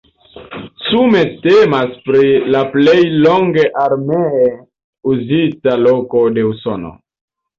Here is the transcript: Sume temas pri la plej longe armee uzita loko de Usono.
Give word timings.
Sume 0.85 1.19
temas 1.43 1.91
pri 2.05 2.31
la 2.55 2.61
plej 2.71 2.95
longe 3.25 3.67
armee 3.83 4.49
uzita 5.13 5.77
loko 5.83 6.23
de 6.39 6.47
Usono. 6.55 6.91